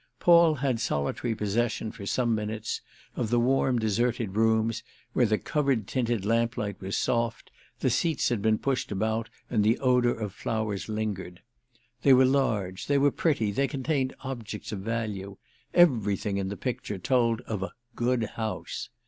Paul 0.19 0.55
had 0.55 0.79
solitary 0.79 1.35
possession, 1.35 1.91
for 1.91 2.07
some 2.07 2.33
minutes, 2.33 2.81
of 3.15 3.29
the 3.29 3.39
warm 3.39 3.77
deserted 3.77 4.35
rooms 4.35 4.81
where 5.13 5.27
the 5.27 5.37
covered 5.37 5.85
tinted 5.85 6.25
lamplight 6.25 6.81
was 6.81 6.97
soft, 6.97 7.51
the 7.81 7.91
seats 7.91 8.29
had 8.29 8.41
been 8.41 8.57
pushed 8.57 8.91
about 8.91 9.29
and 9.47 9.63
the 9.63 9.77
odour 9.77 10.13
of 10.13 10.33
flowers 10.33 10.89
lingered. 10.89 11.43
They 12.01 12.13
were 12.13 12.25
large, 12.25 12.87
they 12.87 12.97
were 12.97 13.11
pretty, 13.11 13.51
they 13.51 13.67
contained 13.67 14.15
objects 14.21 14.71
of 14.71 14.79
value; 14.79 15.37
everything 15.71 16.37
in 16.37 16.47
the 16.47 16.57
picture 16.57 16.97
told 16.97 17.41
of 17.41 17.61
a 17.61 17.71
"good 17.95 18.23
house." 18.23 18.89